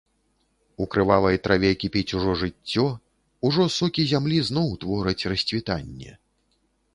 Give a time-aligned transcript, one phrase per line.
[0.83, 2.85] У крывавай траве кіпіць ужо жыццё,
[3.51, 6.11] ужо сокі зямлі зноў твораць расцвітанне.